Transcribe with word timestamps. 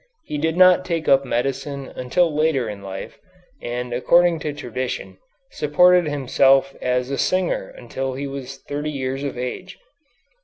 He 0.23 0.39
did 0.39 0.57
not 0.57 0.83
take 0.83 1.07
up 1.07 1.25
medicine 1.25 1.93
until 1.95 2.35
later 2.35 2.67
in 2.67 2.81
life, 2.81 3.19
and, 3.61 3.93
according 3.93 4.39
to 4.39 4.51
tradition, 4.51 5.19
supported 5.51 6.07
himself 6.07 6.73
as 6.81 7.11
a 7.11 7.19
singer 7.19 7.67
until 7.77 8.15
he 8.15 8.25
was 8.25 8.57
thirty 8.57 8.89
years 8.89 9.23
of 9.23 9.37
age. 9.37 9.77